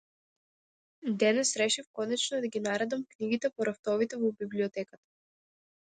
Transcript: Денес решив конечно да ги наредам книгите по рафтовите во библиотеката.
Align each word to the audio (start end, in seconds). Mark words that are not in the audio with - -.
Денес 1.19 1.51
решив 1.61 1.85
конечно 1.97 2.35
да 2.41 2.47
ги 2.53 2.59
наредам 2.69 3.05
книгите 3.15 3.53
по 3.55 3.69
рафтовите 3.69 4.17
во 4.25 4.33
библиотеката. 4.41 5.03